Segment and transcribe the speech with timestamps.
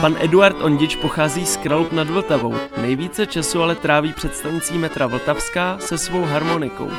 [0.00, 2.54] Pan Eduard Ondič pochází z Kralup nad Vltavou.
[2.80, 6.90] Nejvíce času ale tráví před stanicí metra Vltavská se svou harmonikou.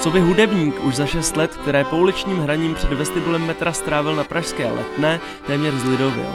[0.00, 4.24] Co by hudebník už za 6 let, které pouličním hraním před vestibulem metra strávil na
[4.24, 6.32] pražské letné, téměř zlidověl.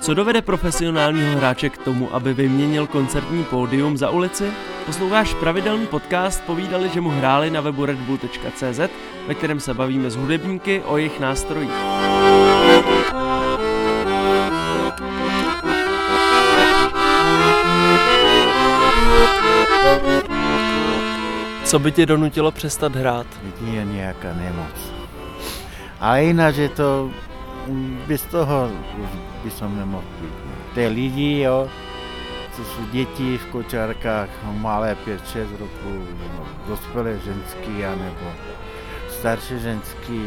[0.00, 4.52] Co dovede profesionálního hráče k tomu, aby vyměnil koncertní pódium za ulici?
[4.86, 8.80] Posloucháš pravidelný podcast Povídali, že mu hráli na webu redbull.cz,
[9.28, 11.70] ve kterém se bavíme s hudebníky o jejich nástrojích.
[21.64, 23.26] Co by tě donutilo přestat hrát?
[23.72, 24.92] Je nějaká nemoc.
[26.00, 27.10] Ale jinak, že to
[28.06, 28.70] bez toho
[29.44, 30.34] by som nemohl být.
[30.74, 31.68] Ty lidi, jo,
[32.56, 38.30] co jsou děti v kočárkách, malé 5-6 roků, no, dospělé ženský, anebo
[39.08, 40.22] starší ženský,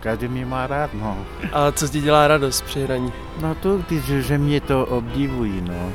[0.00, 1.18] každý mě má rád, no.
[1.52, 3.12] A co ti dělá radost při hraní?
[3.40, 5.92] No to, když, že mě to obdivují, no.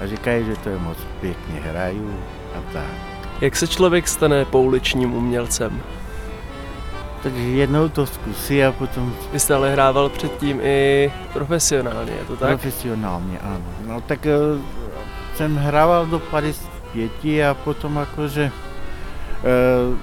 [0.00, 2.18] A říkají, že to je moc pěkně hraju
[2.58, 2.90] a tak.
[3.40, 5.82] Jak se člověk stane pouličním umělcem?
[7.22, 9.14] Takže jednou to zkusí a potom...
[9.32, 12.48] Vy jste ale hrával předtím i profesionálně, je to tak?
[12.48, 13.64] Profesionálně, ano.
[13.86, 14.64] No tak uh,
[15.34, 18.52] jsem hrával do 55 a potom jakože
[19.90, 19.98] uh,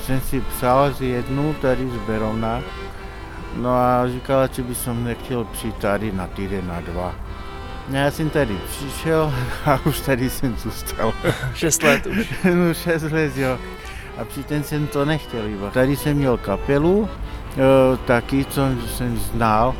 [0.00, 2.62] jsem si psal z jednu tady z Berovna,
[3.56, 7.14] no a říkala, že by som nechtěl přijít tady na týden, na dva.
[7.88, 9.34] No, já jsem tady přišel
[9.66, 11.12] a už tady jsem zůstal.
[11.54, 12.34] šest let už.
[12.54, 13.58] no šest let, jo
[14.20, 15.70] a přitom jsem to nechtěl iba.
[15.70, 19.74] Tady jsem měl kapelu, e, taky, co jsem znal,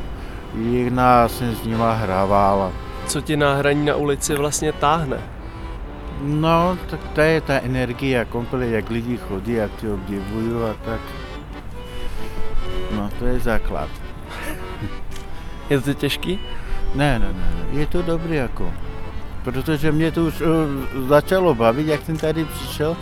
[0.55, 2.73] jedna jsem s nima hrával.
[3.07, 5.21] Co ti na hraní na ulici vlastně táhne?
[6.23, 11.01] No, tak to je ta energie, komplet, jak lidi chodí, jak tě obdivují a tak.
[12.97, 13.89] No, to je základ.
[15.71, 16.41] je to těžký?
[16.95, 18.73] Ne, ne, ne, je to dobrý jako.
[19.45, 20.49] Protože mě to už uh,
[21.09, 22.97] začalo bavit, jak jsem tady přišel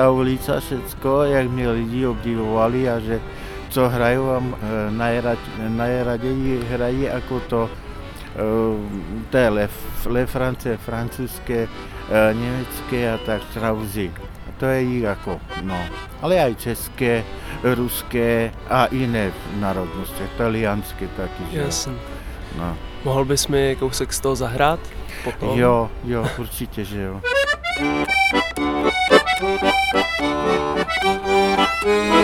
[0.00, 3.20] ta ulica, všecko, jak mě lidi obdivovali a že
[3.68, 7.70] co hrají a eh, najraději hrají jako to
[8.34, 9.68] eh, to je le,
[10.06, 11.68] le France, francouzské,
[12.08, 14.10] eh, německé a tak trauzy.
[14.58, 15.80] To je jich jako, no.
[16.22, 17.24] Ale i české,
[17.62, 21.42] ruské a jiné národnosti, talianské taky.
[21.52, 21.92] Jasně.
[22.58, 22.76] No.
[23.04, 24.80] Mohl bys mi kousek z toho zahrát?
[25.24, 25.58] Potom?
[25.58, 27.20] Jo, jo, určitě, že jo.
[29.40, 29.62] Thank
[31.84, 32.19] you.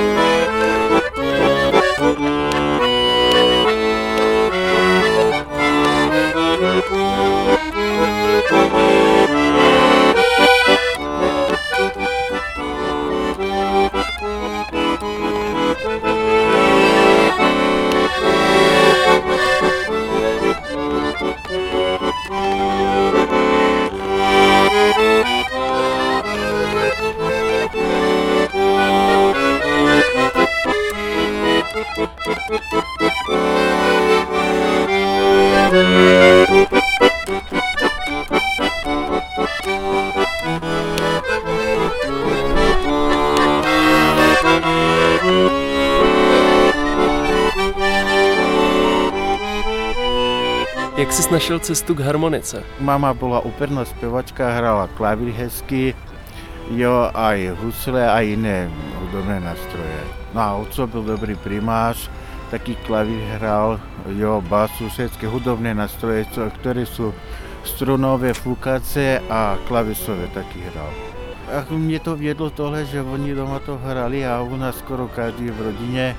[50.96, 52.62] Jak jsi našel cestu k harmonice?
[52.80, 55.94] Mama byla operná zpěvačka, hrála klavír hezky,
[56.70, 58.70] jo, a i husle a jiné
[59.00, 60.00] hudobné nástroje.
[60.34, 62.10] No a otco byl dobrý primář,
[62.50, 66.26] taky klavír hrál, jo, basu, všechny hudobné nástroje,
[66.60, 67.14] které jsou
[67.64, 70.90] strunové fukace a klavisové taky hrál.
[71.52, 75.50] A mě to vědlo tohle, že oni doma to hrali a u nás skoro každý
[75.50, 76.16] v rodině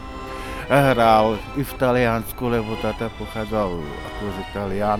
[0.69, 4.99] hrál i v Taliansku, lebo tata pochádzal ako z Talian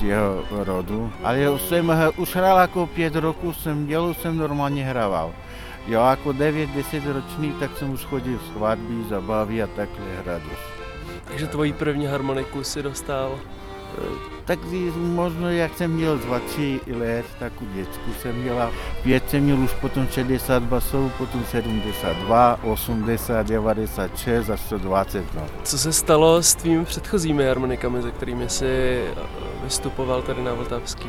[0.00, 1.12] z jeho rodu.
[1.22, 5.32] Ale jsem už hrál jako pět roků, jsem dělal, jsem normálně hrával.
[5.86, 10.42] Jo, jako 9-10 ročný, tak jsem už chodil v svatby, zabavy a takhle hrát.
[11.24, 13.38] Takže tvoji první harmoniku si dostal
[14.44, 14.58] tak
[14.96, 18.70] možno jak jsem měl 2-3 let, tak u děcku jsem měla,
[19.02, 25.34] pět jsem měl už potom 60 basů, potom 72, 80, 96 a 120.
[25.34, 25.42] No.
[25.62, 29.20] Co se stalo s tvými předchozími harmonikami, se kterými jsi eh,
[29.64, 31.08] vystupoval tady na Vltavský?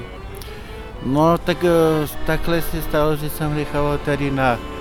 [1.06, 4.73] No tak eh, takhle se stalo, že jsem nechával tady na eh,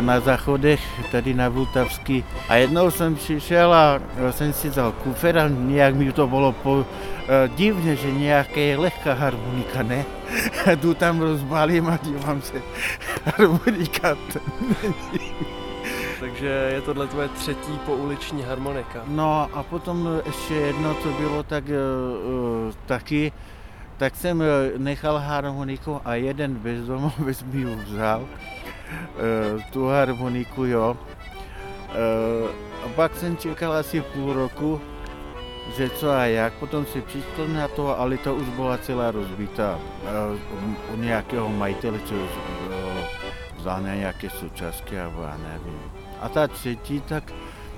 [0.00, 0.80] na záchodech
[1.10, 2.24] tady na Vltavský.
[2.48, 6.52] A jednou jsem přišel a eh, jsem si vzal kufer a nějak mi to bylo
[6.52, 6.84] po,
[7.28, 10.04] eh, divně, že nějaká je lehká harmonika, ne?
[10.66, 12.62] A jdu tam rozbalím a dívám se,
[13.24, 14.16] harmonika.
[16.20, 19.02] Takže je tohle tvoje třetí pouliční harmonika.
[19.06, 21.64] No a potom ještě jedno, co bylo tak
[22.86, 23.32] taky,
[23.96, 24.42] tak jsem
[24.76, 28.26] nechal harmoniku a jeden bezdomovec mi ji vzal,
[29.72, 30.96] tu harmoniku, jo.
[31.86, 32.50] Uh,
[32.84, 34.80] a pak jsem čekal asi půl roku,
[35.76, 39.78] že co a jak, potom si přišel na to, ale to už byla celá rozbitá
[40.32, 42.14] uh, u nějakého majitele, co
[43.56, 45.80] vzal na nějaké součástky, a já nevím.
[46.20, 47.32] A ta třetí, tak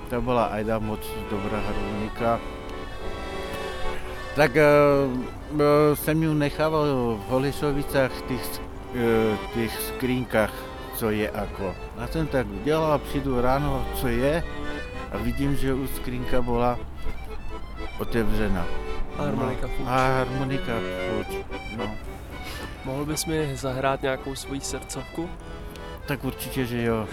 [0.09, 0.99] to byla ajda moc
[1.31, 2.39] dobrá harmonika.
[4.35, 4.51] Tak
[5.93, 6.85] jsem ji nechával
[7.15, 8.61] v Holišovicách těch,
[9.53, 10.53] těch skrínkách,
[10.99, 11.75] co je jako.
[11.97, 14.43] A jsem tak udělal přijdu ráno, co je
[15.11, 16.79] a vidím, že už skrínka byla
[17.99, 18.65] otevřena.
[19.17, 20.71] A harmonika no, A harmonika
[21.09, 21.45] furt,
[21.77, 21.91] no.
[22.85, 25.29] Mohl bys mi zahrát nějakou svoji srdcovku?
[26.05, 27.07] Tak určitě, že jo.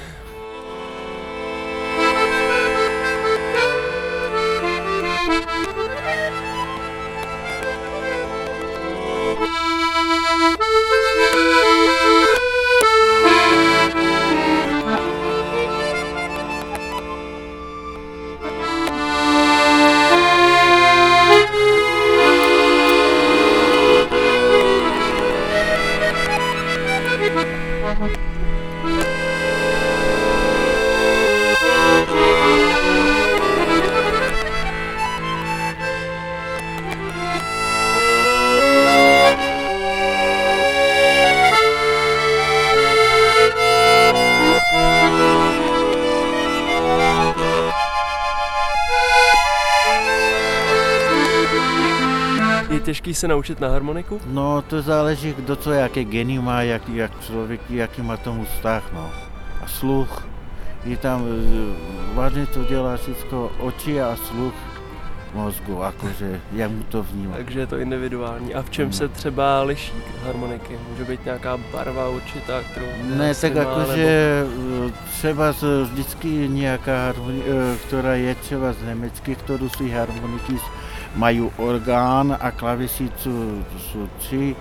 [53.06, 54.20] Těžký se naučit na harmoniku?
[54.26, 58.82] No, to záleží, kdo co, jaké geny má, jak, jak člověk, jaký má tomu vztah,
[58.94, 59.10] no.
[59.62, 60.26] A sluch,
[60.84, 61.24] je tam,
[62.14, 64.54] vážně to dělá všechno oči a sluch
[65.34, 67.36] mozgu, jakože jak mu to vnímá.
[67.36, 68.54] Takže je to individuální.
[68.54, 68.92] A v čem mm.
[68.92, 69.92] se třeba liší
[70.24, 70.78] harmoniky?
[70.90, 72.86] Může být nějaká barva určitá, kterou
[73.16, 74.92] Ne, tak jakože nebo...
[75.12, 80.58] třeba vždycky nějaká harmonika, eh, která je třeba z německých, kterou si harmoniky
[81.16, 84.56] mají orgán a klavesnicu jsou tři,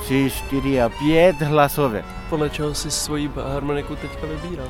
[0.00, 2.04] tři, čtyři a pět hlasové.
[2.30, 4.68] Podle čeho si svoji harmoniku teďka vybíral?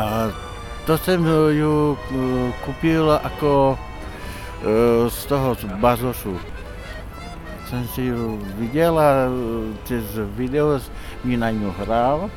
[0.00, 0.32] A
[0.86, 1.98] to jsem ju
[2.64, 3.78] koupil jako
[5.06, 6.38] e, z toho z bazošu.
[7.68, 8.12] Jsem si ji
[8.54, 9.04] viděl a
[9.84, 10.80] přes video
[11.24, 12.30] mi na ní hrál.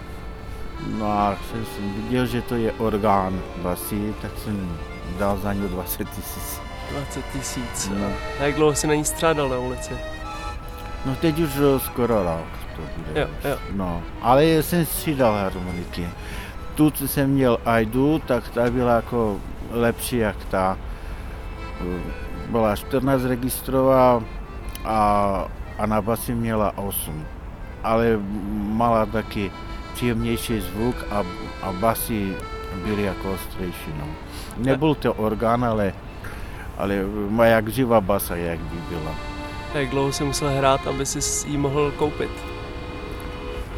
[0.97, 4.77] No a jsem viděl, že to je orgán basí, tak jsem
[5.19, 6.70] dal za ní 20 tisíc.
[6.91, 7.91] 20 tisíc.
[7.99, 8.07] No.
[8.39, 9.93] A jak dlouho jsi na ní strádal na ulici?
[11.05, 13.21] No teď už skoro rok to bude.
[13.21, 13.57] Jo, jo.
[13.71, 16.09] No, ale jsem střídal harmoniky.
[16.75, 19.39] Tu, co jsem měl Aidu, tak ta byla jako
[19.71, 20.77] lepší jak ta.
[22.49, 24.23] Byla 14 registrová
[24.85, 25.45] a,
[25.77, 27.25] a na basi měla 8.
[27.83, 28.19] Ale
[28.51, 29.51] mala taky
[29.93, 31.23] příjemnější zvuk a,
[31.61, 32.35] a basy
[32.85, 33.91] byly jako ostřejší.
[33.99, 34.05] No.
[34.57, 35.93] Nebyl to orgán, ale
[36.77, 36.95] ale
[37.29, 39.15] má jak živá basa, jak by byla.
[39.73, 42.31] Jak dlouho jsi musel hrát, aby si ji mohl koupit?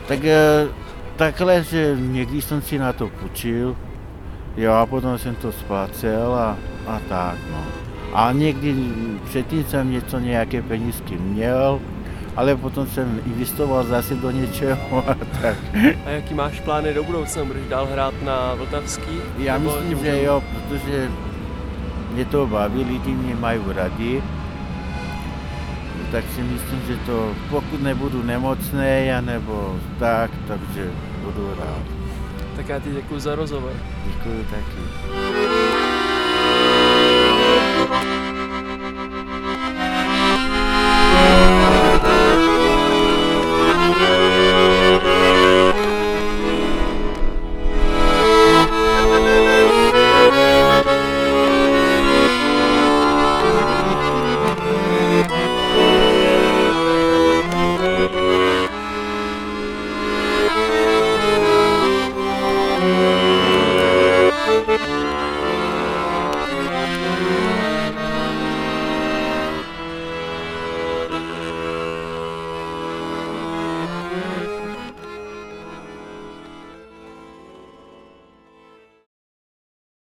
[0.08, 0.67] Tak eh,
[1.15, 3.75] takhle, že někdy jsem si na to půjčil,
[4.58, 7.63] jo, a potom jsem to splácel a, a tak, no.
[8.13, 8.75] A někdy
[9.25, 11.79] předtím jsem něco, nějaké penízky měl,
[12.36, 15.58] ale potom jsem investoval zase do něčeho a tak.
[16.06, 17.46] A jaký máš plány do budoucna?
[17.46, 19.22] Budeš dál hrát na Vltavský?
[19.38, 21.10] Já myslím, že jo, protože
[22.13, 24.24] mě to baví, lidi mě mají rádi,
[26.12, 30.91] tak si myslím, že to, pokud nebudu nemocný, nebo tak, takže
[31.25, 31.84] budu rád.
[32.55, 33.74] Tak já ti děkuji za rozhovor.
[34.05, 34.82] Děkuji taky.